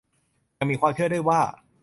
[0.57, 1.41] ยังมีความเชื่อด้วยว่า